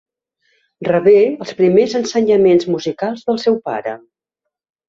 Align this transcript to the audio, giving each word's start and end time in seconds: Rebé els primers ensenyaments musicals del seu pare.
Rebé 0.87 1.13
els 1.25 1.51
primers 1.59 1.95
ensenyaments 2.01 2.67
musicals 2.77 3.25
del 3.29 3.41
seu 3.47 3.63
pare. 3.71 3.99